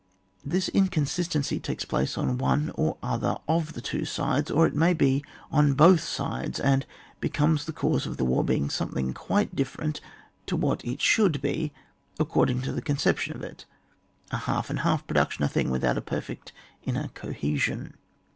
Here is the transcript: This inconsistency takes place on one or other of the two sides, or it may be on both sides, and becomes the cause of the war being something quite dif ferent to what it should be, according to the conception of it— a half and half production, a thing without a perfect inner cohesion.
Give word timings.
This 0.43 0.67
inconsistency 0.69 1.59
takes 1.59 1.85
place 1.85 2.17
on 2.17 2.39
one 2.39 2.71
or 2.73 2.97
other 3.03 3.35
of 3.47 3.73
the 3.73 3.81
two 3.81 4.03
sides, 4.03 4.49
or 4.49 4.65
it 4.65 4.73
may 4.73 4.95
be 4.95 5.23
on 5.51 5.75
both 5.75 6.01
sides, 6.01 6.59
and 6.59 6.87
becomes 7.19 7.65
the 7.65 7.71
cause 7.71 8.07
of 8.07 8.17
the 8.17 8.25
war 8.25 8.43
being 8.43 8.71
something 8.71 9.13
quite 9.13 9.55
dif 9.55 9.77
ferent 9.77 9.99
to 10.47 10.55
what 10.55 10.83
it 10.83 11.01
should 11.03 11.39
be, 11.39 11.71
according 12.19 12.63
to 12.63 12.71
the 12.71 12.81
conception 12.81 13.35
of 13.35 13.43
it— 13.43 13.65
a 14.31 14.37
half 14.37 14.71
and 14.71 14.79
half 14.79 15.05
production, 15.05 15.43
a 15.45 15.47
thing 15.47 15.69
without 15.69 15.99
a 15.99 16.01
perfect 16.01 16.51
inner 16.83 17.09
cohesion. 17.09 17.93